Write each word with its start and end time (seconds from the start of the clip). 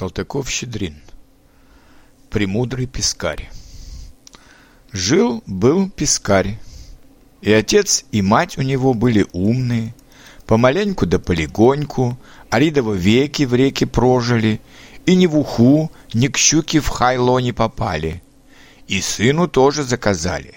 Салтыков-Щедрин 0.00 0.94
Премудрый 2.30 2.86
пескарь 2.86 3.50
Жил-был 4.92 5.90
пескарь, 5.90 6.58
и 7.42 7.52
отец, 7.52 8.06
и 8.10 8.22
мать 8.22 8.56
у 8.56 8.62
него 8.62 8.94
были 8.94 9.26
умные, 9.34 9.94
помаленьку 10.46 11.04
да 11.04 11.18
полегоньку, 11.18 12.18
аридово 12.48 12.94
веки 12.94 13.42
в 13.42 13.54
реке 13.54 13.84
прожили, 13.84 14.62
и 15.04 15.14
ни 15.14 15.26
в 15.26 15.36
уху, 15.36 15.92
ни 16.14 16.28
к 16.28 16.38
щуке 16.38 16.80
в 16.80 16.88
хайло 16.88 17.38
не 17.38 17.52
попали. 17.52 18.22
И 18.88 19.02
сыну 19.02 19.48
тоже 19.48 19.82
заказали. 19.82 20.54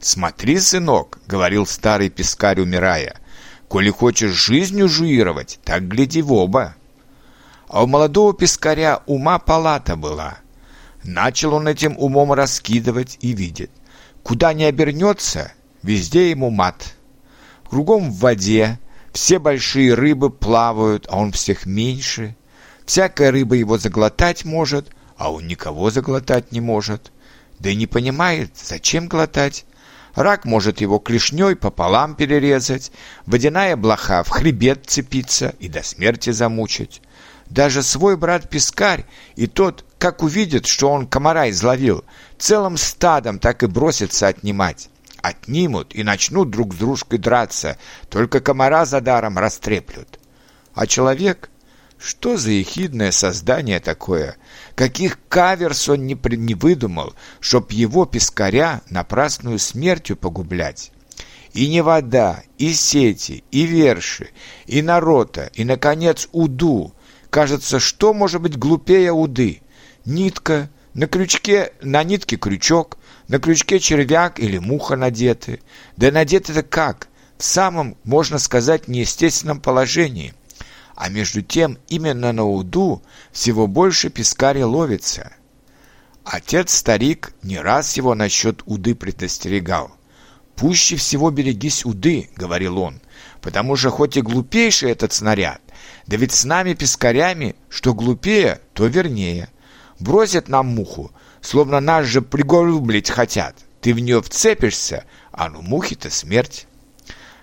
«Смотри, 0.00 0.58
сынок»,— 0.58 1.18
говорил 1.26 1.66
старый 1.66 2.08
пескарь, 2.08 2.62
умирая,— 2.62 3.20
«коли 3.68 3.90
хочешь 3.90 4.32
жизнью 4.32 4.88
жуировать, 4.88 5.58
так 5.64 5.86
гляди 5.86 6.22
в 6.22 6.32
оба». 6.32 6.76
А 7.68 7.82
у 7.82 7.86
молодого 7.86 8.32
пескаря 8.32 9.02
ума 9.06 9.38
палата 9.38 9.96
была. 9.96 10.38
Начал 11.02 11.54
он 11.54 11.68
этим 11.68 11.96
умом 11.98 12.32
раскидывать 12.32 13.18
и 13.20 13.32
видит. 13.32 13.70
Куда 14.22 14.52
не 14.52 14.64
обернется, 14.64 15.52
везде 15.82 16.30
ему 16.30 16.50
мат. 16.50 16.94
Кругом 17.68 18.10
в 18.10 18.18
воде, 18.18 18.78
все 19.12 19.38
большие 19.38 19.94
рыбы 19.94 20.30
плавают, 20.30 21.06
а 21.10 21.18
он 21.18 21.32
всех 21.32 21.66
меньше. 21.66 22.36
Всякая 22.84 23.30
рыба 23.30 23.56
его 23.56 23.78
заглотать 23.78 24.44
может, 24.44 24.90
а 25.16 25.32
он 25.32 25.46
никого 25.46 25.90
заглотать 25.90 26.52
не 26.52 26.60
может. 26.60 27.12
Да 27.58 27.70
и 27.70 27.74
не 27.74 27.86
понимает, 27.86 28.50
зачем 28.54 29.08
глотать. 29.08 29.64
Рак 30.14 30.44
может 30.44 30.80
его 30.80 30.98
клешней 30.98 31.56
пополам 31.56 32.14
перерезать, 32.14 32.90
водяная 33.26 33.76
блоха 33.76 34.22
в 34.22 34.30
хребет 34.30 34.84
цепиться 34.86 35.54
и 35.58 35.68
до 35.68 35.82
смерти 35.82 36.30
замучить. 36.30 37.02
Даже 37.50 37.82
свой 37.82 38.16
брат-пескарь 38.16 39.06
и 39.36 39.46
тот, 39.46 39.84
как 39.98 40.22
увидит, 40.22 40.66
что 40.66 40.90
он 40.90 41.06
комара 41.06 41.48
изловил, 41.50 42.04
целым 42.38 42.76
стадом 42.76 43.38
так 43.38 43.62
и 43.62 43.66
бросится 43.66 44.26
отнимать. 44.26 44.90
Отнимут 45.22 45.94
и 45.94 46.02
начнут 46.02 46.50
друг 46.50 46.74
с 46.74 46.76
дружкой 46.76 47.18
драться, 47.18 47.78
только 48.08 48.40
комара 48.40 48.84
за 48.84 49.00
даром 49.00 49.38
растреплют. 49.38 50.18
А 50.74 50.86
человек... 50.86 51.50
Что 51.98 52.36
за 52.36 52.50
ехидное 52.50 53.10
создание 53.10 53.80
такое? 53.80 54.36
Каких 54.74 55.18
каверс 55.30 55.88
он 55.88 56.04
не, 56.04 56.14
при... 56.14 56.36
не 56.36 56.54
выдумал, 56.54 57.14
чтоб 57.40 57.72
его 57.72 58.04
пескаря 58.04 58.82
напрасную 58.90 59.58
смертью 59.58 60.18
погублять? 60.18 60.92
И 61.54 61.68
не 61.68 61.80
вода, 61.80 62.42
и 62.58 62.74
сети, 62.74 63.44
и 63.50 63.64
верши, 63.64 64.28
и 64.66 64.82
народа, 64.82 65.50
и, 65.54 65.64
наконец, 65.64 66.28
уду 66.32 66.92
Кажется, 67.30 67.80
что 67.80 68.14
может 68.14 68.40
быть 68.40 68.58
глупее 68.58 69.12
уды? 69.12 69.62
Нитка, 70.04 70.70
на 70.94 71.06
крючке, 71.06 71.72
на 71.82 72.04
нитке 72.04 72.36
крючок, 72.36 72.98
на 73.28 73.38
крючке 73.38 73.78
червяк 73.78 74.38
или 74.40 74.58
муха 74.58 74.96
надеты. 74.96 75.60
Да 75.96 76.10
надеты-то 76.10 76.62
как? 76.62 77.08
В 77.38 77.44
самом, 77.44 77.96
можно 78.04 78.38
сказать, 78.38 78.88
неестественном 78.88 79.60
положении. 79.60 80.34
А 80.94 81.10
между 81.10 81.42
тем 81.42 81.78
именно 81.88 82.32
на 82.32 82.44
уду 82.44 83.02
всего 83.32 83.66
больше 83.66 84.08
пескаря 84.08 84.66
ловится. 84.66 85.32
Отец-старик 86.24 87.34
не 87.42 87.58
раз 87.58 87.96
его 87.96 88.14
насчет 88.14 88.62
уды 88.66 88.94
предостерегал. 88.94 89.92
«Пуще 90.56 90.96
всего 90.96 91.30
берегись 91.30 91.84
уды»,— 91.84 92.30
говорил 92.36 92.78
он, 92.78 93.02
«потому 93.42 93.76
что 93.76 93.90
хоть 93.90 94.16
и 94.16 94.22
глупейший 94.22 94.90
этот 94.90 95.12
снаряд, 95.12 95.60
да 96.06 96.16
ведь 96.16 96.32
с 96.32 96.44
нами, 96.44 96.74
пескарями, 96.74 97.56
что 97.68 97.92
глупее, 97.92 98.60
то 98.74 98.86
вернее. 98.86 99.48
Бросят 99.98 100.48
нам 100.48 100.66
муху, 100.68 101.10
словно 101.40 101.80
нас 101.80 102.06
же 102.06 102.22
приголублить 102.22 103.10
хотят. 103.10 103.56
Ты 103.80 103.92
в 103.92 103.98
нее 103.98 104.22
вцепишься, 104.22 105.04
а 105.32 105.48
ну 105.48 105.62
мухи-то 105.62 106.10
смерть. 106.10 106.66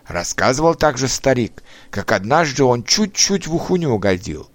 Рассказывал 0.08 0.76
также 0.76 1.08
старик, 1.08 1.64
как 1.90 2.12
однажды 2.12 2.64
он 2.64 2.84
чуть-чуть 2.84 3.48
в 3.48 3.56
уху 3.56 3.76
не 3.76 3.88
угодил. 3.88 4.50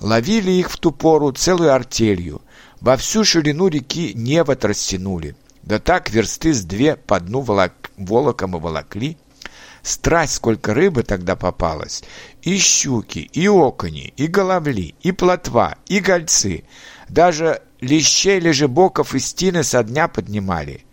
Ловили 0.00 0.52
их 0.52 0.70
в 0.70 0.76
ту 0.76 0.92
пору 0.92 1.32
целую 1.32 1.72
артелью. 1.72 2.42
Во 2.80 2.96
всю 2.96 3.24
ширину 3.24 3.68
реки 3.68 4.12
невод 4.14 4.64
растянули. 4.64 5.36
Да 5.62 5.80
так 5.80 6.10
версты 6.10 6.54
с 6.54 6.62
две 6.62 6.96
по 6.96 7.18
дну 7.18 7.40
волок, 7.40 7.90
волоком 7.96 8.56
и 8.56 8.60
волокли, 8.60 9.18
Страсть, 9.82 10.34
сколько 10.34 10.74
рыбы 10.74 11.02
тогда 11.02 11.36
попалось. 11.36 12.02
И 12.42 12.58
щуки, 12.58 13.20
и 13.32 13.48
окуни, 13.48 14.12
и 14.16 14.26
головли, 14.26 14.94
и 15.00 15.12
плотва, 15.12 15.76
и 15.86 16.00
гольцы. 16.00 16.64
Даже 17.08 17.62
лещей, 17.80 18.40
лежебоков 18.40 19.14
и 19.14 19.18
стены 19.18 19.62
со 19.62 19.82
дня 19.82 20.08
поднимали. 20.08 20.84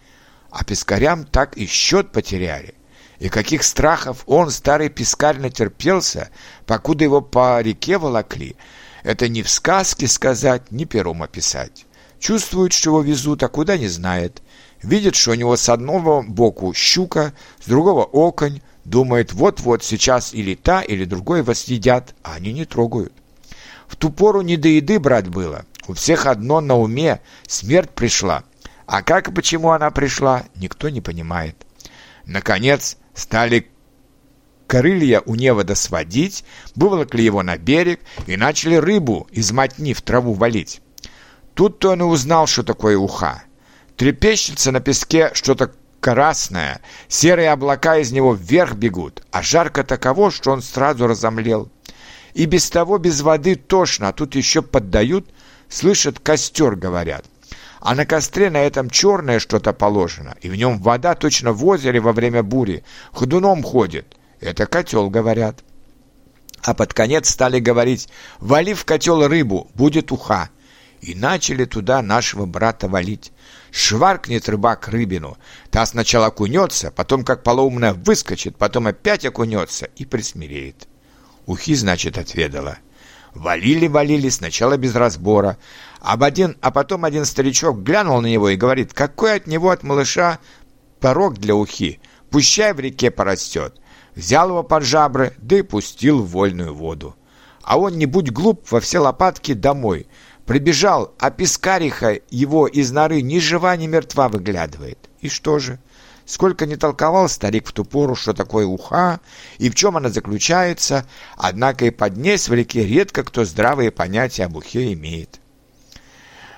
А 0.51 0.63
пескарям 0.63 1.25
так 1.25 1.57
и 1.57 1.65
счет 1.65 2.11
потеряли. 2.11 2.75
И 3.19 3.29
каких 3.29 3.63
страхов 3.63 4.23
он, 4.25 4.51
старый 4.51 4.89
пескарь, 4.89 5.39
натерпелся, 5.39 6.29
покуда 6.65 7.03
его 7.03 7.21
по 7.21 7.61
реке 7.61 7.97
волокли. 7.97 8.55
Это 9.03 9.29
ни 9.29 9.41
в 9.41 9.49
сказке 9.49 10.07
сказать, 10.07 10.71
ни 10.71 10.85
пером 10.85 11.23
описать. 11.23 11.85
Чувствует, 12.19 12.73
что 12.73 12.89
его 12.91 13.01
везут, 13.01 13.43
а 13.43 13.47
куда 13.47 13.77
не 13.77 13.87
знает. 13.87 14.41
Видит, 14.81 15.15
что 15.15 15.31
у 15.31 15.35
него 15.35 15.55
с 15.55 15.69
одного 15.69 16.23
боку 16.23 16.73
щука, 16.73 17.33
с 17.61 17.67
другого 17.67 18.03
оконь, 18.03 18.61
Думает, 18.85 19.33
вот-вот 19.33 19.83
сейчас 19.83 20.33
или 20.33 20.53
та, 20.53 20.81
или 20.81 21.05
другой 21.05 21.41
вас 21.41 21.63
едят, 21.63 22.15
а 22.23 22.35
они 22.35 22.53
не 22.53 22.65
трогают. 22.65 23.13
В 23.87 23.95
ту 23.95 24.11
пору 24.11 24.41
не 24.41 24.57
до 24.57 24.67
еды, 24.67 24.99
брат, 24.99 25.27
было. 25.27 25.65
У 25.87 25.93
всех 25.93 26.27
одно 26.27 26.61
на 26.61 26.77
уме, 26.77 27.19
смерть 27.47 27.89
пришла. 27.89 28.43
А 28.85 29.01
как 29.01 29.27
и 29.27 29.31
почему 29.31 29.71
она 29.71 29.89
пришла, 29.89 30.43
никто 30.55 30.89
не 30.89 31.01
понимает. 31.01 31.55
Наконец, 32.25 32.97
стали 33.15 33.69
крылья 34.67 35.21
у 35.25 35.33
невода 35.33 35.73
сводить, 35.73 36.43
выволокли 36.75 37.23
его 37.23 37.41
на 37.41 37.57
берег 37.57 38.01
и 38.27 38.37
начали 38.37 38.75
рыбу 38.75 39.27
из 39.31 39.51
мотни 39.51 39.93
в 39.93 40.01
траву 40.03 40.33
валить. 40.33 40.81
Тут-то 41.55 41.91
он 41.91 42.01
и 42.01 42.05
узнал, 42.05 42.45
что 42.45 42.63
такое 42.63 42.97
уха. 42.97 43.43
Трепещется 43.97 44.71
на 44.71 44.79
песке 44.79 45.31
что-то 45.33 45.73
красное, 46.05 46.81
серые 47.07 47.49
облака 47.49 47.97
из 47.97 48.11
него 48.11 48.35
вверх 48.35 48.75
бегут, 48.75 49.23
а 49.31 49.41
жарко 49.41 49.83
таково, 49.83 50.29
что 50.29 50.51
он 50.51 50.61
сразу 50.61 51.07
разомлел. 51.07 51.71
И 52.35 52.45
без 52.45 52.69
того 52.69 52.99
без 52.99 53.21
воды 53.21 53.55
тошно, 53.55 54.09
а 54.09 54.13
тут 54.13 54.35
еще 54.35 54.61
поддают, 54.61 55.27
слышат, 55.67 56.19
костер, 56.19 56.75
говорят. 56.75 57.25
А 57.79 57.95
на 57.95 58.05
костре 58.05 58.51
на 58.51 58.57
этом 58.57 58.91
черное 58.91 59.39
что-то 59.39 59.73
положено, 59.73 60.35
и 60.43 60.49
в 60.49 60.55
нем 60.55 60.77
вода 60.77 61.15
точно 61.15 61.53
в 61.53 61.65
озере 61.65 61.99
во 61.99 62.13
время 62.13 62.43
бури, 62.43 62.83
ходуном 63.11 63.63
ходит. 63.63 64.15
Это 64.39 64.67
котел, 64.67 65.09
говорят. 65.09 65.63
А 66.61 66.75
под 66.75 66.93
конец 66.93 67.31
стали 67.31 67.59
говорить, 67.59 68.09
вали 68.39 68.75
в 68.75 68.85
котел 68.85 69.27
рыбу, 69.27 69.71
будет 69.73 70.11
уха. 70.11 70.51
И 71.01 71.15
начали 71.15 71.65
туда 71.65 72.03
нашего 72.03 72.45
брата 72.45 72.87
валить. 72.87 73.31
Шваркнет 73.75 74.47
рыбак 74.47 74.87
рыбину. 74.87 75.37
Та 75.69 75.85
сначала 75.85 76.27
окунется, 76.27 76.91
потом 76.91 77.25
как 77.25 77.43
полоумная 77.43 77.93
выскочит, 77.93 78.55
потом 78.55 78.87
опять 78.87 79.25
окунется 79.25 79.87
и 79.97 80.05
присмиреет. 80.05 80.87
Ухи, 81.45 81.75
значит, 81.75 82.17
отведала. 82.17 82.77
Валили-валили 83.33 84.29
сначала 84.29 84.77
без 84.77 84.95
разбора. 84.95 85.57
Об 85.99 86.23
один, 86.23 86.55
а 86.61 86.71
потом 86.71 87.03
один 87.03 87.25
старичок 87.25 87.83
глянул 87.83 88.21
на 88.21 88.27
него 88.27 88.47
и 88.47 88.55
говорит, 88.55 88.93
какой 88.93 89.35
от 89.35 89.45
него, 89.45 89.71
от 89.71 89.83
малыша, 89.83 90.39
порог 91.01 91.37
для 91.37 91.53
ухи. 91.53 91.99
Пущай 92.29 92.71
в 92.71 92.79
реке 92.79 93.11
порастет. 93.11 93.75
Взял 94.15 94.47
его 94.47 94.63
под 94.63 94.83
жабры, 94.83 95.33
да 95.37 95.57
и 95.57 95.63
пустил 95.63 96.23
в 96.23 96.31
вольную 96.31 96.73
воду. 96.73 97.17
А 97.61 97.77
он, 97.77 97.97
не 97.97 98.05
будь 98.05 98.31
глуп, 98.31 98.71
во 98.71 98.79
все 98.79 98.99
лопатки 98.99 99.53
домой— 99.53 100.07
Прибежал, 100.45 101.13
а 101.17 101.31
пескариха 101.31 102.19
его 102.29 102.67
из 102.67 102.91
норы 102.91 103.21
ни 103.21 103.39
жива, 103.39 103.75
ни 103.75 103.87
мертва 103.87 104.29
выглядывает. 104.29 105.09
И 105.19 105.27
что 105.29 105.57
же? 105.57 105.79
Сколько 106.25 106.65
не 106.65 106.75
толковал 106.75 107.29
старик 107.29 107.67
в 107.67 107.71
ту 107.71 107.83
пору, 107.83 108.15
что 108.15 108.33
такое 108.33 108.65
уха 108.65 109.19
и 109.57 109.69
в 109.69 109.75
чем 109.75 109.97
она 109.97 110.09
заключается, 110.09 111.05
однако 111.35 111.85
и 111.85 111.91
под 111.91 112.17
ней 112.17 112.37
в 112.37 112.49
реке 112.49 112.85
редко 112.85 113.23
кто 113.23 113.43
здравые 113.45 113.91
понятия 113.91 114.45
об 114.45 114.55
ухе 114.55 114.93
имеет. 114.93 115.39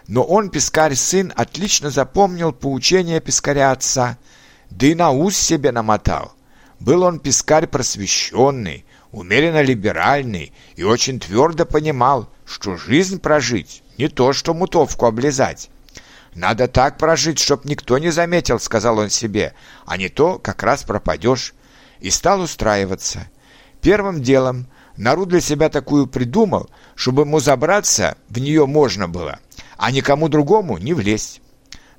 Но 0.08 0.24
он, 0.24 0.50
пескарь-сын, 0.50 1.34
отлично 1.36 1.90
запомнил 1.90 2.54
поучение 2.54 3.20
пескаря 3.20 3.72
отца, 3.72 4.18
да 4.70 4.88
и 4.88 4.96
на 4.96 5.12
ус 5.12 5.36
себе 5.36 5.74
намотал. 5.74 6.34
Был 6.80 7.04
он 7.04 7.20
пескарь 7.20 7.68
просвещенный, 7.68 8.86
умеренно 9.12 9.62
либеральный 9.62 10.54
и 10.78 10.84
очень 10.84 11.20
твердо 11.20 11.66
понимал, 11.66 12.30
что 12.48 12.78
жизнь 12.78 13.20
прожить 13.20 13.84
не 13.98 14.08
то, 14.08 14.34
что 14.34 14.54
мутовку 14.54 15.06
облизать. 15.06 15.70
Надо 16.34 16.68
так 16.68 16.98
прожить, 16.98 17.40
чтоб 17.40 17.66
никто 17.66 17.98
не 17.98 18.10
заметил, 18.10 18.60
сказал 18.60 19.00
он 19.00 19.10
себе, 19.10 19.54
а 19.86 19.98
не 19.98 20.10
то 20.10 20.40
как 20.40 20.64
раз 20.64 20.84
пропадешь. 20.84 21.54
И 22.00 22.12
стал 22.12 22.42
устраиваться. 22.42 23.28
Первым 23.82 24.22
делом 24.22 24.68
Нору 24.98 25.28
для 25.28 25.42
себя 25.42 25.70
такую 25.70 26.08
придумал, 26.08 26.70
чтобы 26.96 27.22
ему 27.22 27.40
забраться 27.40 28.18
в 28.30 28.40
нее 28.40 28.66
можно 28.66 29.08
было, 29.08 29.40
а 29.78 29.92
никому 29.92 30.28
другому 30.28 30.80
не 30.80 30.94
влезть. 30.94 31.42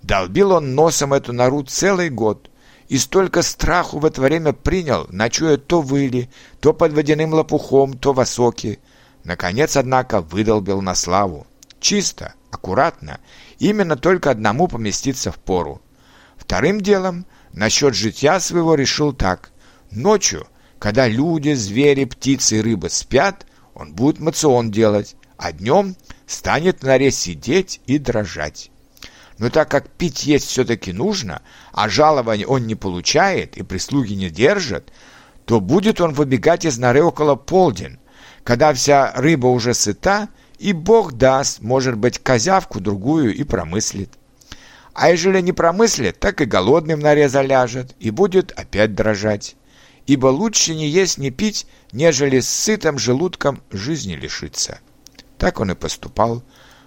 Долбил 0.02 0.52
он 0.52 0.74
носом 0.74 1.14
эту 1.14 1.32
нору 1.32 1.62
целый 1.62 2.10
год, 2.10 2.50
и 2.88 2.98
столько 2.98 3.42
страху 3.42 4.00
в 4.00 4.04
это 4.04 4.20
время 4.20 4.52
принял, 4.52 5.06
ночуя 5.10 5.58
то 5.58 5.80
выли, 5.80 6.28
то 6.60 6.72
под 6.72 6.92
водяным 6.92 7.34
лопухом, 7.34 7.96
то 7.96 8.12
в 8.12 8.20
осоке. 8.20 8.78
Наконец, 9.24 9.76
однако, 9.76 10.20
выдолбил 10.20 10.80
на 10.80 10.94
славу. 10.94 11.46
Чисто, 11.80 12.34
аккуратно, 12.50 13.20
именно 13.58 13.96
только 13.96 14.30
одному 14.30 14.68
поместиться 14.68 15.32
в 15.32 15.38
пору. 15.38 15.80
Вторым 16.36 16.80
делом, 16.80 17.26
насчет 17.52 17.94
житья 17.94 18.40
своего 18.40 18.74
решил 18.74 19.12
так. 19.12 19.50
Ночью– 19.90 20.46
когда 20.78 21.08
люди, 21.08 21.54
звери, 21.54 22.04
птицы 22.04 22.58
и 22.58 22.62
рыбы 22.62 22.88
спят, 22.88 23.46
он 23.74 23.92
будет 23.92 24.20
мацион 24.20 24.70
делать, 24.70 25.16
а 25.36 25.52
днем 25.52 25.96
станет 26.26 26.82
на 26.82 26.90
норе 26.90 27.10
сидеть 27.10 27.80
и 27.86 27.98
дрожать. 27.98 28.70
Но 29.38 29.50
так 29.50 29.70
как 29.70 29.88
пить 29.88 30.24
есть 30.24 30.48
все-таки 30.48 30.92
нужно, 30.92 31.42
а 31.72 31.88
жалования 31.88 32.46
он 32.46 32.66
не 32.66 32.74
получает 32.74 33.56
и 33.56 33.62
прислуги 33.62 34.14
не 34.14 34.30
держит, 34.30 34.92
то 35.44 35.60
будет 35.60 36.00
он 36.00 36.12
выбегать 36.12 36.64
из 36.64 36.78
норы 36.78 37.02
около 37.02 37.34
полдень, 37.34 37.98
когда 38.48 38.72
вся 38.72 39.12
рыба 39.14 39.48
уже 39.48 39.74
сыта, 39.74 40.30
и 40.58 40.72
Бог 40.72 41.12
даст, 41.12 41.60
может 41.60 41.98
быть, 41.98 42.18
козявку 42.18 42.80
другую 42.80 43.34
и 43.34 43.44
промыслит. 43.44 44.08
А 44.94 45.10
ежели 45.10 45.42
не 45.42 45.52
промыслит, 45.52 46.18
так 46.18 46.40
и 46.40 46.46
голодным 46.46 47.00
в 47.00 47.02
норе 47.02 47.28
заляжет 47.28 47.94
и 48.00 48.08
будет 48.10 48.52
опять 48.52 48.94
дрожать 48.94 49.54
ибо 50.06 50.28
лучше 50.28 50.74
не 50.74 50.88
есть, 50.88 51.18
не 51.18 51.30
пить, 51.30 51.66
нежели 51.92 52.40
с 52.40 52.48
сытым 52.48 52.98
желудком 52.98 53.60
жизни 53.70 54.14
лишиться. 54.14 54.78
Так 55.36 55.60
он 55.60 55.72
и 55.72 55.74
поступал. 55.74 56.42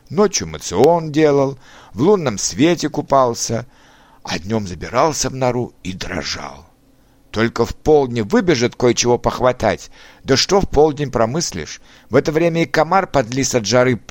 Ночью 0.10 0.48
мацион 0.48 1.12
делал, 1.12 1.60
в 1.94 2.02
лунном 2.02 2.40
свете 2.40 2.90
купался, 2.90 3.68
а 4.24 4.40
днем 4.40 4.68
забирался 4.68 5.30
в 5.30 5.36
нору 5.36 5.74
и 5.84 5.94
дрожал. 5.94 6.71
Только 7.32 7.66
в 7.66 7.76
полдень 7.76 8.24
выбежит 8.24 8.76
кое-чего 8.76 9.18
похватать. 9.18 9.90
Да 10.24 10.36
что 10.36 10.60
в 10.60 10.70
полдень 10.70 11.12
промыслишь? 11.12 11.82
В 12.10 12.16
это 12.16 12.32
время 12.32 12.64
и 12.64 12.66
комар 12.66 13.08
под 13.08 13.34
лис 13.34 13.56
от 13.56 13.66
жары 13.66 14.02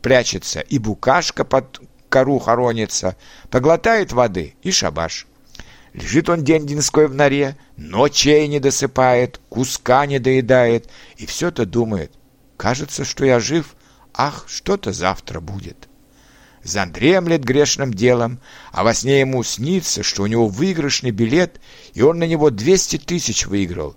прячется, 0.00 0.60
и 0.60 0.78
букашка 0.78 1.44
под 1.44 1.80
кору 2.08 2.38
хоронится, 2.38 3.16
поглотает 3.50 4.12
воды 4.12 4.54
и 4.62 4.70
шабаш. 4.70 5.26
Лежит 5.92 6.28
он 6.28 6.42
день-деньской 6.42 7.06
в 7.06 7.14
норе, 7.14 7.56
ночей 7.76 8.48
не 8.48 8.60
досыпает, 8.60 9.40
куска 9.48 10.06
не 10.06 10.18
доедает, 10.18 10.88
и 11.16 11.24
все-то 11.24 11.66
думает. 11.66 12.12
Кажется, 12.56 13.04
что 13.04 13.24
я 13.24 13.40
жив, 13.40 13.76
ах, 14.12 14.44
что-то 14.48 14.92
завтра 14.92 15.40
будет. 15.40 15.88
Зандремлет 16.64 17.44
грешным 17.44 17.94
делом, 17.94 18.40
а 18.72 18.82
во 18.82 18.94
сне 18.94 19.20
ему 19.20 19.44
снится, 19.44 20.02
что 20.02 20.22
у 20.22 20.26
него 20.26 20.48
выигрышный 20.48 21.10
билет, 21.12 21.60
и 21.92 22.02
он 22.02 22.18
на 22.18 22.26
него 22.26 22.50
двести 22.50 22.98
тысяч 22.98 23.46
выиграл. 23.46 23.96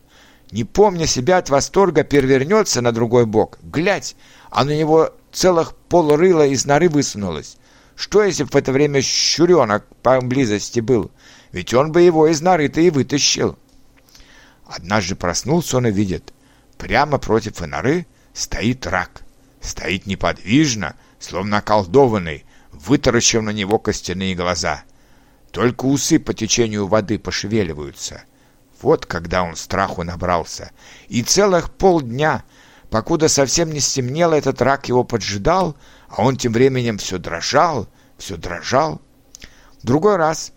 Не 0.52 0.64
помня 0.64 1.08
себя 1.08 1.38
от 1.38 1.50
восторга, 1.50 2.04
перевернется 2.04 2.82
на 2.82 2.92
другой 2.92 3.26
бок. 3.26 3.58
Глядь, 3.64 4.16
а 4.50 4.64
на 4.64 4.78
него 4.78 5.12
целых 5.32 5.76
полрыла 5.90 6.46
из 6.46 6.66
норы 6.66 6.90
высунулось. 6.90 7.58
Что, 7.96 8.24
если 8.24 8.44
в 8.44 8.56
это 8.56 8.72
время 8.72 9.02
щуренок 9.02 9.86
поблизости 10.04 10.80
был? 10.80 11.12
ведь 11.52 11.74
он 11.74 11.92
бы 11.92 12.02
его 12.02 12.28
из 12.28 12.42
норы-то 12.42 12.82
и 12.82 12.90
вытащил. 12.90 13.58
Однажды 14.66 15.16
проснулся 15.16 15.78
он 15.78 15.88
и 15.88 15.92
видит, 15.92 16.34
прямо 16.78 17.18
против 17.18 17.62
норы 17.62 18.06
стоит 18.34 18.86
рак. 18.86 19.24
Стоит 19.62 20.06
неподвижно, 20.06 20.96
словно 21.20 21.58
околдованный, 21.58 22.46
вытаращив 22.86 23.42
на 23.42 23.52
него 23.52 23.80
костяные 23.80 24.36
глаза. 24.36 24.84
Только 25.52 25.86
усы 25.86 26.20
по 26.20 26.34
течению 26.34 26.88
воды 26.88 27.18
пошевеливаются. 27.18 28.24
Вот 28.82 29.06
когда 29.06 29.44
он 29.44 29.56
страху 29.56 30.04
набрался. 30.04 30.72
И 31.08 31.24
целых 31.24 31.72
полдня, 31.72 32.44
покуда 32.90 33.28
совсем 33.28 33.72
не 33.72 33.80
стемнело, 33.80 34.36
этот 34.36 34.62
рак 34.62 34.88
его 34.88 35.04
поджидал, 35.04 35.76
а 36.10 36.24
он 36.24 36.38
тем 36.38 36.54
временем 36.54 36.98
все 36.98 37.18
дрожал, 37.18 37.88
все 38.18 38.38
дрожал. 38.38 39.02
Другой 39.82 40.18
раз 40.18 40.52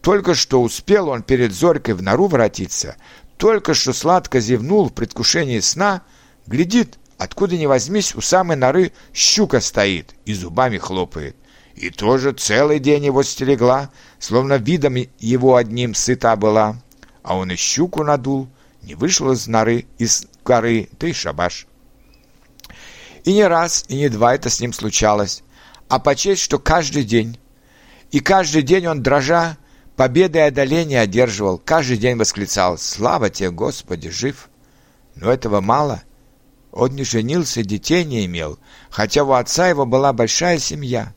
только 0.00 0.34
что 0.34 0.60
успел 0.60 1.08
он 1.08 1.22
перед 1.22 1.52
зорькой 1.52 1.94
в 1.94 2.02
нору 2.02 2.26
воротиться, 2.26 2.96
только 3.36 3.74
что 3.74 3.92
сладко 3.92 4.40
зевнул 4.40 4.88
в 4.88 4.92
предвкушении 4.92 5.60
сна, 5.60 6.02
глядит, 6.46 6.98
откуда 7.18 7.56
ни 7.56 7.66
возьмись, 7.66 8.14
у 8.14 8.20
самой 8.20 8.56
норы 8.56 8.92
щука 9.12 9.60
стоит 9.60 10.14
и 10.24 10.34
зубами 10.34 10.78
хлопает. 10.78 11.36
И 11.74 11.90
тоже 11.90 12.32
целый 12.32 12.78
день 12.78 13.06
его 13.06 13.22
стерегла, 13.22 13.90
словно 14.18 14.54
видом 14.54 14.96
его 15.18 15.56
одним 15.56 15.94
сыта 15.94 16.36
была. 16.36 16.76
А 17.22 17.36
он 17.36 17.50
и 17.50 17.56
щуку 17.56 18.04
надул, 18.04 18.48
не 18.82 18.94
вышел 18.94 19.32
из 19.32 19.46
норы, 19.46 19.86
из 19.98 20.26
горы, 20.44 20.88
да 20.98 21.12
шабаш. 21.12 21.66
И 23.24 23.32
не 23.32 23.46
раз, 23.46 23.84
и 23.88 23.96
не 23.96 24.08
два 24.08 24.34
это 24.34 24.50
с 24.50 24.60
ним 24.60 24.72
случалось, 24.72 25.42
а 25.88 25.98
почесть, 25.98 26.42
что 26.42 26.58
каждый 26.58 27.04
день. 27.04 27.38
И 28.10 28.20
каждый 28.20 28.62
день 28.62 28.86
он, 28.86 29.02
дрожа, 29.02 29.56
Победы 29.96 30.38
и 30.38 30.42
одоления 30.42 31.00
одерживал, 31.00 31.58
каждый 31.58 31.98
день 31.98 32.16
восклицал 32.16 32.78
«Слава 32.78 33.28
тебе, 33.28 33.50
Господи, 33.50 34.08
жив!» 34.08 34.48
Но 35.14 35.30
этого 35.30 35.60
мало. 35.60 36.02
Он 36.70 36.90
не 36.96 37.04
женился, 37.04 37.62
детей 37.62 38.02
не 38.04 38.24
имел, 38.24 38.58
хотя 38.88 39.24
у 39.24 39.32
отца 39.32 39.68
его 39.68 39.84
была 39.84 40.14
большая 40.14 40.58
семья. 40.58 41.12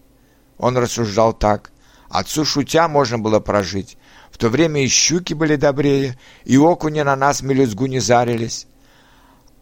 Он 0.58 0.78
рассуждал 0.78 1.34
так. 1.34 1.72
Отцу 2.10 2.46
шутя 2.46 2.88
можно 2.88 3.20
было 3.20 3.40
прожить. 3.40 3.98
В 4.32 4.38
то 4.38 4.50
время 4.50 4.84
и 4.84 4.88
щуки 4.88 5.34
были 5.34 5.56
добрее, 5.56 6.18
и 6.44 6.58
окуни 6.58 7.02
на 7.02 7.16
нас 7.16 7.42
мелюзгу 7.42 7.86
не 7.88 8.00
зарились. 8.00 8.68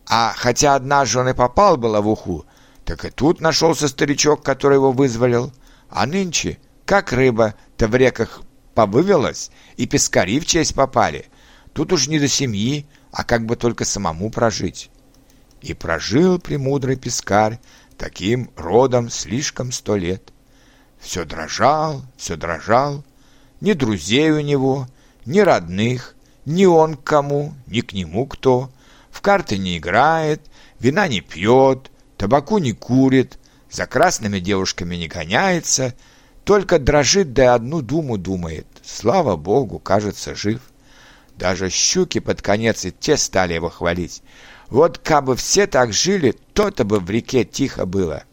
А 0.06 0.34
хотя 0.36 0.75
однажды 0.75 1.19
он 1.19 1.30
и 1.30 1.34
попал 1.34 1.78
было 1.78 2.01
в 2.01 2.10
уху, 2.10 2.45
так 2.86 3.06
и 3.06 3.10
тут 3.10 3.40
нашелся 3.40 3.88
старичок, 3.88 4.44
который 4.44 4.75
его 4.75 4.92
вызволил. 4.92 5.54
А 5.90 6.06
нынче, 6.06 6.60
как 6.86 7.13
рыба-то 7.13 7.88
в 7.88 7.95
реках 7.95 8.42
повывелась, 8.74 9.51
и 9.78 9.86
пескари 9.86 10.40
в 10.40 10.45
честь 10.45 10.75
попали. 10.75 11.28
Тут 11.74 11.94
уж 11.94 12.07
не 12.07 12.19
до 12.19 12.28
семьи, 12.28 12.88
а 13.12 13.24
как 13.24 13.45
бы 13.45 13.56
только 13.56 13.86
самому 13.86 14.30
прожить. 14.30 14.90
И 15.62 15.74
прожил 15.74 16.40
премудрый 16.40 16.98
пескарь 16.98 17.60
таким 17.98 18.50
родом 18.56 19.10
слишком 19.10 19.72
сто 19.72 19.95
лет. 19.95 20.32
Все 21.04 21.24
дрожал, 21.26 22.02
все 22.18 22.36
дрожал, 22.36 23.04
ни 23.62 23.74
друзей 23.74 24.31
у 24.31 24.40
него, 24.40 24.88
ни 25.26 25.42
родных, 25.42 26.16
ни 26.45 26.66
он 26.66 26.95
к 26.95 27.04
кому, 27.04 27.54
ни 27.68 27.81
к 27.81 27.94
нему 27.94 28.26
кто. 28.26 28.72
В 29.12 29.22
карты 29.22 29.60
не 29.60 29.78
играет, 29.78 30.42
вина 30.80 31.07
не 31.07 31.22
пьет, 31.22 31.92
табаку 32.18 32.57
не 32.57 32.72
курит, 32.72 33.38
за 33.69 33.86
красными 33.86 34.40
девушками 34.40 34.95
не 34.95 35.07
гоняется— 35.07 35.94
только 36.44 36.78
дрожит 36.78 37.33
да 37.33 37.56
одну 37.56 37.81
думу 37.81 38.18
думает. 38.18 38.68
Слава 38.83 39.38
Богу, 39.38 39.80
кажется, 39.80 40.36
жив. 40.36 40.62
Даже 41.38 41.69
щуки 41.69 42.19
под 42.19 42.42
конец 42.42 42.86
и 42.86 42.92
те 42.92 43.18
стали 43.18 43.54
его 43.54 43.69
хвалить. 43.69 44.22
Вот 44.69 44.98
кабы 44.98 45.36
все 45.36 45.68
так 45.68 45.94
жили, 45.94 46.36
то-то 46.54 46.83
бы 46.83 47.00
в 47.00 47.10
реке 47.10 47.44
тихо 47.45 47.86
было. 47.86 48.24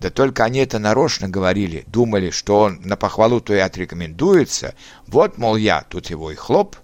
Да 0.00 0.10
только 0.10 0.44
они 0.44 0.60
это 0.60 0.78
нарочно 0.78 1.28
говорили, 1.28 1.84
думали, 1.88 2.30
что 2.30 2.60
он 2.60 2.80
на 2.82 2.96
похвалу-то 2.96 3.54
и 3.54 3.58
отрекомендуется. 3.58 4.74
Вот, 5.06 5.38
мол, 5.38 5.56
я, 5.56 5.82
тут 5.82 6.10
его 6.10 6.30
и 6.30 6.36
хлоп. 6.36 6.76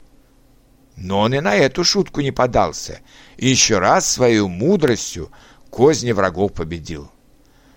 Но 0.97 1.21
он 1.21 1.35
и 1.35 1.40
на 1.40 1.54
эту 1.54 1.85
шутку 1.85 2.21
не 2.21 2.30
подался, 2.30 3.00
и 3.37 3.49
еще 3.49 3.78
раз 3.78 4.11
своей 4.11 4.40
мудростью 4.40 5.30
козни 5.71 6.12
врагов 6.12 6.52
победил. 6.52 7.11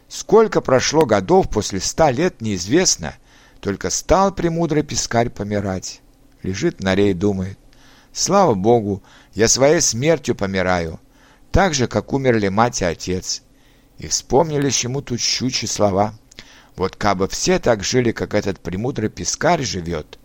Сколько 0.08 0.62
прошло 0.62 1.06
годов 1.06 1.50
после 1.50 1.80
ста 1.80 2.12
лет, 2.12 2.42
неизвестно. 2.42 3.16
Только 3.60 3.90
стал 3.90 4.34
премудрый 4.34 4.84
пескарь 4.84 5.30
помирать. 5.30 6.02
Лежит 6.44 6.82
на 6.82 6.94
и 6.94 7.14
думает. 7.14 7.58
Слава 8.14 8.54
Богу, 8.54 9.04
я 9.34 9.48
своей 9.48 9.82
смертью 9.82 10.36
помираю. 10.36 11.00
Так 11.52 11.74
же, 11.74 11.88
как 11.88 12.14
умерли 12.14 12.48
мать 12.48 12.82
и 12.82 12.86
отец. 12.86 13.42
И 13.98 14.08
вспомнились 14.08 14.84
ему 14.84 15.02
тут 15.02 15.20
щучьи 15.20 15.68
слова. 15.68 16.14
Вот 16.76 16.96
кабы 16.96 17.28
все 17.28 17.60
так 17.60 17.84
жили, 17.84 18.12
как 18.12 18.34
этот 18.34 18.60
премудрый 18.60 19.10
пескарь 19.10 19.64
живет. 19.64 20.20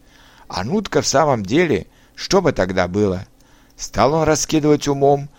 А 0.49 0.65
нутка 0.65 1.01
в 1.01 1.07
самом 1.07 1.45
деле, 1.45 1.87
что 2.15 2.43
бы 2.43 2.53
тогда 2.53 2.89
было? 2.89 3.27
Стал 3.77 4.15
он 4.15 4.25
раскидывать 4.25 4.89
умом, 4.89 5.31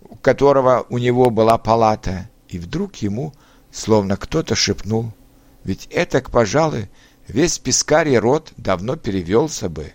у 0.00 0.16
которого 0.16 0.86
у 0.88 0.98
него 0.98 1.30
была 1.30 1.58
палата, 1.58 2.28
и 2.48 2.58
вдруг 2.58 2.96
ему 2.96 3.34
словно 3.70 4.16
кто-то 4.16 4.54
шепнул. 4.54 5.12
Ведь 5.64 5.86
этак, 5.90 6.30
пожалуй, 6.30 6.90
весь 7.28 7.58
пескарий 7.58 8.18
род 8.18 8.52
давно 8.56 8.96
перевелся 8.96 9.68
бы. 9.68 9.92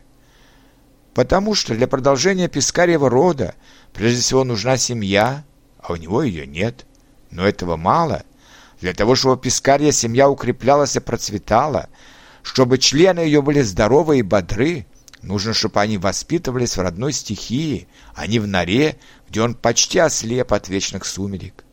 Потому 1.14 1.56
что 1.56 1.74
для 1.74 1.88
продолжения 1.88 2.48
пескарьего 2.48 3.10
рода 3.10 3.56
прежде 3.94 4.22
всего 4.22 4.44
нужна 4.44 4.78
семья, 4.78 5.44
а 5.80 5.94
у 5.94 5.96
него 5.96 6.22
ее 6.22 6.46
нет. 6.46 6.87
Но 7.32 7.48
этого 7.48 7.78
мало. 7.78 8.24
Для 8.80 8.94
того, 8.94 9.16
чтобы 9.16 9.42
пескарья 9.42 9.92
семья 9.92 10.30
укреплялась 10.30 10.96
и 10.96 11.00
процветала, 11.00 11.90
чтобы 12.44 12.78
члены 12.78 13.22
ее 13.22 13.42
были 13.42 13.62
здоровы 13.62 14.20
и 14.20 14.22
бодры, 14.22 14.86
нужно, 15.22 15.54
чтобы 15.54 15.82
они 15.82 15.98
воспитывались 15.98 16.78
в 16.78 16.82
родной 16.82 17.12
стихии, 17.12 17.88
а 18.16 18.28
не 18.28 18.40
в 18.40 18.48
норе, 18.48 18.98
где 19.30 19.42
он 19.42 19.56
почти 19.56 20.00
ослеп 20.00 20.54
от 20.54 20.70
вечных 20.70 21.06
сумерек. 21.06 21.64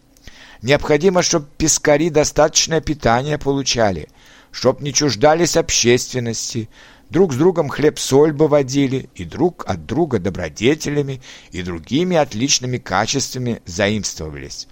Необходимо, 0.63 1.23
чтобы 1.23 1.47
пескари 1.59 2.09
достаточное 2.09 2.81
питание 2.81 3.37
получали, 3.39 4.09
чтоб 4.51 4.81
не 4.81 4.95
чуждались 4.95 5.57
общественности, 5.57 6.71
друг 7.11 7.35
с 7.35 7.37
другом 7.37 7.69
хлеб-соль 7.69 8.33
бы 8.33 8.49
водили, 8.49 9.11
и 9.15 9.25
друг 9.25 9.65
от 9.67 9.85
друга 9.85 10.19
добродетелями 10.19 11.21
и 11.51 11.63
другими 11.63 12.17
отличными 12.17 12.79
качествами 12.79 13.61
заимствовались. 13.67 14.69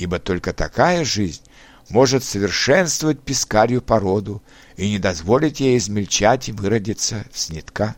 Ибо 0.00 0.18
только 0.18 0.54
такая 0.54 1.04
жизнь 1.04 1.42
может 1.90 2.24
совершенствовать 2.24 3.20
пескарью 3.20 3.82
породу 3.82 4.42
и 4.78 4.88
не 4.88 4.98
дозволить 4.98 5.60
ей 5.60 5.76
измельчать 5.76 6.48
и 6.48 6.52
выродиться 6.52 7.26
в 7.30 7.38
снитка. 7.38 7.94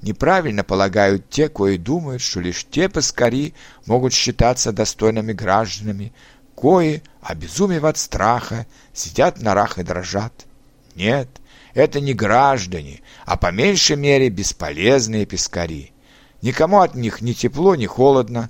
Неправильно 0.00 0.64
полагают 0.64 1.28
те, 1.28 1.50
кои 1.50 1.76
думают, 1.76 2.22
что 2.22 2.40
лишь 2.40 2.64
те 2.64 2.88
пескари 2.88 3.52
могут 3.84 4.14
считаться 4.14 4.72
достойными 4.72 5.34
гражданами, 5.34 6.14
кои, 6.54 7.02
обезумев 7.20 7.84
от 7.84 7.98
страха, 7.98 8.66
сидят 8.94 9.42
на 9.42 9.52
рах 9.52 9.76
и 9.76 9.82
дрожат. 9.82 10.46
Нет, 10.94 11.28
это 11.74 12.00
не 12.00 12.14
граждане, 12.14 13.02
а 13.26 13.36
по 13.36 13.52
меньшей 13.52 13.96
мере 13.96 14.30
бесполезные 14.30 15.26
пескари. 15.26 15.92
Никому 16.40 16.80
от 16.80 16.94
них 16.94 17.20
ни 17.20 17.34
тепло, 17.34 17.74
ни 17.74 17.84
холодно, 17.84 18.48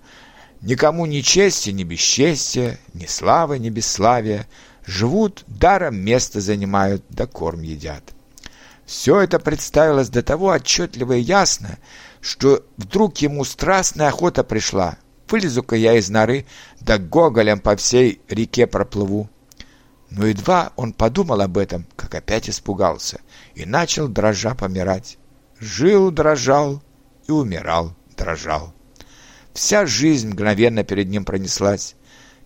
никому 0.66 1.06
ни 1.06 1.20
чести, 1.20 1.70
ни 1.70 1.84
бесчестия, 1.84 2.78
ни 2.92 3.06
славы, 3.06 3.58
ни 3.58 3.70
бесславия. 3.70 4.46
Живут, 4.84 5.44
даром 5.46 5.96
место 5.96 6.40
занимают, 6.40 7.04
да 7.08 7.26
корм 7.26 7.62
едят. 7.62 8.02
Все 8.84 9.20
это 9.20 9.38
представилось 9.38 10.10
до 10.10 10.22
того 10.22 10.48
отчетливо 10.48 11.14
и 11.14 11.20
ясно, 11.20 11.78
что 12.20 12.64
вдруг 12.76 13.16
ему 13.18 13.44
страстная 13.44 14.08
охота 14.08 14.44
пришла. 14.44 14.96
Вылезу-ка 15.28 15.76
я 15.76 15.94
из 15.94 16.08
норы, 16.08 16.46
да 16.80 16.98
гоголем 16.98 17.58
по 17.58 17.74
всей 17.76 18.20
реке 18.28 18.66
проплыву. 18.66 19.28
Но 20.10 20.26
едва 20.26 20.72
он 20.76 20.92
подумал 20.92 21.40
об 21.40 21.58
этом, 21.58 21.86
как 21.96 22.14
опять 22.14 22.48
испугался, 22.48 23.20
и 23.54 23.64
начал 23.64 24.06
дрожа 24.06 24.54
помирать. 24.54 25.18
Жил, 25.58 26.12
дрожал 26.12 26.82
и 27.26 27.32
умирал, 27.32 27.94
дрожал. 28.16 28.75
Вся 29.56 29.86
жизнь 29.86 30.28
мгновенно 30.28 30.84
перед 30.84 31.08
ним 31.08 31.24
пронеслась. 31.24 31.94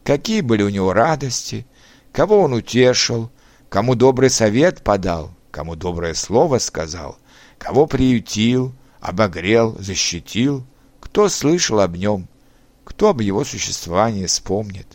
Какие 0.04 0.42
были 0.42 0.62
у 0.62 0.68
него 0.68 0.92
радости, 0.92 1.66
кого 2.12 2.40
он 2.40 2.52
утешил, 2.52 3.32
кому 3.68 3.96
добрый 3.96 4.30
совет 4.30 4.84
подал, 4.84 5.34
кому 5.50 5.74
доброе 5.74 6.14
слово 6.14 6.58
сказал, 6.58 7.18
кого 7.58 7.86
приютил, 7.86 8.72
обогрел, 9.00 9.76
защитил, 9.80 10.64
кто 11.00 11.28
слышал 11.28 11.80
об 11.80 11.96
нем, 11.96 12.28
кто 12.84 13.08
об 13.08 13.22
его 13.22 13.42
существовании 13.42 14.26
вспомнит. 14.26 14.86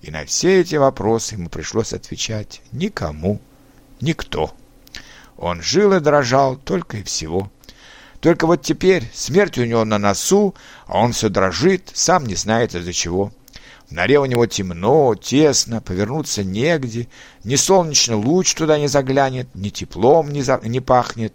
И 0.00 0.12
на 0.12 0.24
все 0.24 0.60
эти 0.60 0.76
вопросы 0.76 1.34
ему 1.34 1.48
пришлось 1.48 1.92
отвечать 1.92 2.62
никому, 2.70 3.40
никто. 4.00 4.54
Он 5.36 5.60
жил 5.60 5.92
и 5.92 5.98
дрожал 5.98 6.54
только 6.54 6.98
и 6.98 7.02
всего. 7.02 7.50
Только 8.22 8.46
вот 8.46 8.62
теперь 8.62 9.10
смерть 9.12 9.58
у 9.58 9.64
него 9.64 9.84
на 9.84 9.98
носу, 9.98 10.54
а 10.86 11.00
он 11.00 11.10
все 11.10 11.28
дрожит, 11.28 11.90
сам 11.92 12.24
не 12.24 12.36
знает 12.36 12.72
из-за 12.72 12.92
чего. 12.92 13.32
В 13.88 13.90
норе 13.90 14.20
у 14.20 14.26
него 14.26 14.46
темно, 14.46 15.16
тесно, 15.16 15.80
повернуться 15.80 16.44
негде, 16.44 17.08
ни 17.42 17.56
солнечный 17.56 18.14
луч 18.14 18.54
туда 18.54 18.78
не 18.78 18.86
заглянет, 18.86 19.52
ни 19.56 19.70
теплом 19.70 20.30
не, 20.30 20.42
за... 20.42 20.60
не 20.62 20.78
пахнет. 20.78 21.34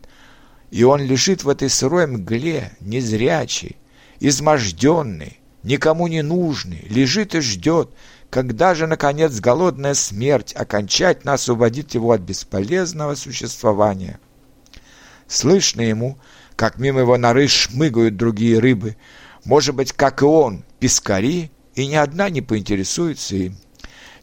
И 0.71 0.85
он 0.85 1.01
лежит 1.01 1.43
в 1.43 1.49
этой 1.49 1.69
сырой 1.69 2.07
мгле, 2.07 2.71
незрячий, 2.79 3.75
изможденный, 4.21 5.41
никому 5.63 6.07
не 6.07 6.21
нужный, 6.21 6.85
лежит 6.89 7.35
и 7.35 7.41
ждет, 7.41 7.89
когда 8.29 8.75
же, 8.75 8.87
наконец, 8.87 9.37
голодная 9.41 9.93
смерть 9.93 10.53
окончательно 10.55 11.33
освободит 11.33 11.95
его 11.95 12.13
от 12.13 12.21
бесполезного 12.21 13.15
существования. 13.15 14.21
Слышно 15.27 15.81
ему, 15.81 16.17
как 16.57 16.79
мимо 16.79 17.01
его 17.01 17.17
норы 17.17 17.47
шмыгают 17.47 18.17
другие 18.17 18.59
рыбы, 18.59 18.97
может 19.45 19.75
быть, 19.75 19.93
как 19.93 20.23
и 20.23 20.25
он, 20.25 20.65
пескари, 20.79 21.51
и 21.75 21.87
ни 21.87 21.95
одна 21.95 22.29
не 22.29 22.41
поинтересуется 22.41 23.35
им. 23.35 23.57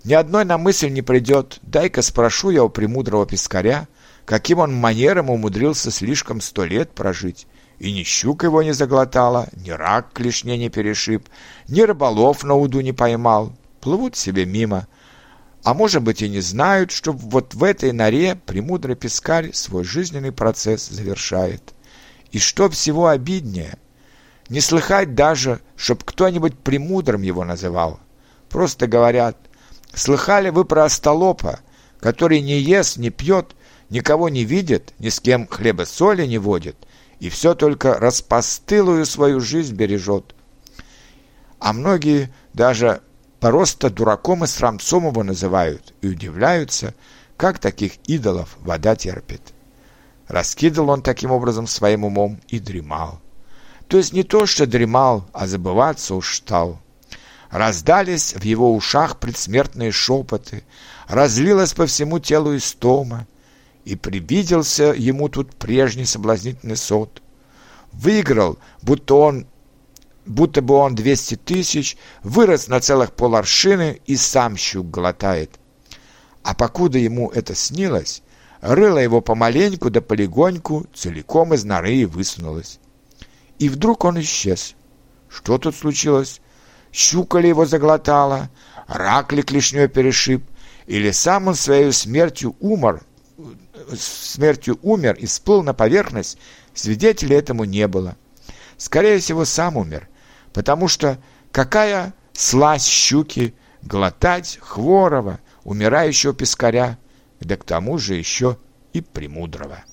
Ни 0.03 0.13
одной 0.13 0.45
на 0.45 0.59
мысль 0.59 0.91
не 0.91 1.01
придет, 1.01 1.61
дай-ка 1.63 2.03
спрошу 2.03 2.51
я 2.51 2.65
у 2.65 2.69
премудрого 2.69 3.25
пескаря, 3.25 3.87
каким 4.27 4.59
он 4.59 4.75
манером 4.75 5.31
умудрился 5.31 5.91
слишком 5.91 6.41
сто 6.41 6.65
лет 6.65 6.91
прожить. 6.91 7.47
И 7.79 7.93
ни 7.93 8.03
щука 8.03 8.49
его 8.49 8.63
не 8.63 8.73
заглотала, 8.73 9.49
ни 9.53 9.71
рак 9.71 10.13
клешне 10.13 10.59
не 10.59 10.69
перешиб, 10.69 11.29
ни 11.69 11.83
рыболов 11.83 12.43
на 12.43 12.55
уду 12.55 12.81
не 12.81 12.93
поймал. 12.93 13.57
Плывут 13.81 14.17
себе 14.17 14.45
мимо. 14.45 14.89
А 15.63 15.73
может 15.73 16.03
быть 16.03 16.21
и 16.21 16.29
не 16.29 16.41
знают, 16.41 16.91
что 16.91 17.13
вот 17.13 17.55
в 17.55 17.63
этой 17.63 17.93
норе 17.93 18.39
премудрый 18.45 18.97
пескарь 18.97 19.53
свой 19.53 19.85
жизненный 19.85 20.33
процесс 20.33 20.89
завершает. 20.89 21.75
И 22.35 22.41
что 22.41 22.69
всего 22.69 23.07
обиднее, 23.07 23.79
не 24.49 24.61
слыхать 24.61 25.15
даже, 25.15 25.61
чтоб 25.77 26.03
кто-нибудь 26.03 26.59
премудрым 26.59 27.23
его 27.23 27.45
называл. 27.45 28.01
Просто 28.49 28.89
говорят, 28.89 29.37
слыхали 29.95 30.51
вы 30.51 30.65
про 30.65 30.87
остолопа, 30.87 31.61
который 32.01 32.41
не 32.41 32.59
ест, 32.59 32.97
не 32.97 33.11
пьет, 33.11 33.55
никого 33.89 34.29
не 34.31 34.43
видит, 34.43 34.95
ни 34.99 35.11
с 35.11 35.21
кем 35.21 35.47
хлеба 35.47 35.85
соли 35.85 36.27
не 36.27 36.39
водит, 36.39 36.75
и 37.21 37.29
все 37.29 37.55
только 37.55 37.95
распостылую 38.01 39.07
свою 39.07 39.39
жизнь 39.39 39.77
бережет. 39.77 40.35
А 41.61 41.73
многие 41.73 42.35
даже 42.53 43.01
просто 43.39 43.91
дураком 43.91 44.43
и 44.43 44.49
срамцом 44.49 45.07
его 45.07 45.23
называют 45.23 45.95
и 46.01 46.09
удивляются, 46.09 46.97
как 47.37 47.61
таких 47.61 47.99
идолов 48.09 48.57
вода 48.59 48.97
терпит. 48.97 49.54
Раскидал 50.29 50.91
он 50.91 51.03
таким 51.03 51.31
образом 51.31 51.67
своим 51.67 52.05
умом 52.05 52.41
и 52.49 52.59
дремал. 52.59 53.21
То 53.89 53.99
есть 53.99 54.13
не 54.13 54.23
то, 54.23 54.47
что 54.47 54.67
дремал, 54.67 55.29
а 55.33 55.47
забываться 55.47 56.15
уж 56.15 56.37
стал. 56.37 56.81
Раздались 57.51 58.35
в 58.35 58.43
его 58.43 58.75
ушах 58.75 59.19
предсмертные 59.19 59.93
шепоты, 59.93 60.65
разлилась 61.07 61.75
по 61.75 61.87
всему 61.87 62.19
телу 62.19 62.57
истома, 62.57 63.27
и 63.85 63.97
привиделся 63.97 64.95
ему 64.97 65.29
тут 65.29 65.55
прежний 65.55 66.07
соблазнительный 66.07 66.77
сот. 66.77 67.23
Выиграл, 67.93 68.59
будто 68.83 69.15
он 69.15 69.47
будто 70.27 70.63
бы 70.63 70.75
он 70.75 70.95
двести 70.95 71.37
тысяч, 71.37 71.97
вырос 72.23 72.69
на 72.69 72.81
целых 72.81 73.13
поларшины 73.13 74.01
и 74.07 74.17
сам 74.17 74.57
щук 74.57 74.91
глотает. 74.91 75.61
А 76.43 76.55
покуда 76.55 76.99
ему 76.99 77.31
это 77.31 77.55
снилось, 77.55 78.23
рыло 78.65 78.99
его 78.99 79.21
помаленьку 79.21 79.91
да 79.91 80.01
полегоньку 80.01 80.87
целиком 80.95 81.53
из 81.53 81.65
норы 81.65 81.93
и 81.93 82.05
высунулось. 82.07 82.81
И 83.59 83.69
вдруг 83.69 84.05
он 84.05 84.19
исчез. 84.21 84.75
Что 85.29 85.59
тут 85.59 85.77
случилось? 85.77 86.41
Щука 86.91 87.41
ли 87.41 87.51
его 87.51 87.67
заглотала? 87.67 88.49
Рак 88.87 89.33
ли 89.33 89.43
клешней 89.43 89.87
перешиб? 89.89 90.43
Или 90.87 91.11
сам 91.11 91.49
он 91.49 91.55
своей 91.55 91.93
смертью 91.93 92.57
умер, 92.61 93.03
смертью 93.95 94.79
умер 94.83 95.17
и 95.19 95.27
всплыл 95.27 95.63
на 95.63 95.75
поверхность? 95.75 96.39
Свидетелей 96.73 97.37
этому 97.37 97.65
не 97.65 97.87
было. 97.87 98.17
Скорее 98.79 99.19
всего, 99.19 99.45
сам 99.45 99.77
умер, 99.77 100.09
потому 100.55 100.89
что 100.89 101.19
какая 101.53 102.15
слазь 102.33 102.87
щуки 102.87 103.55
глотать 103.83 104.59
хворого, 104.63 105.39
умирающего 105.65 106.33
пескаря, 106.33 106.99
да 107.45 107.57
к 107.57 107.65
тому 107.65 107.99
же 107.99 108.15
еще 108.15 108.59
и 108.93 109.01
премудрого. 109.01 109.85